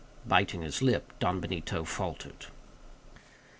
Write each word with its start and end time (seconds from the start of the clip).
Biting 0.25 0.63
his 0.63 0.81
lip, 0.81 1.13
Don 1.19 1.39
Benito 1.39 1.83
faltered. 1.83 2.47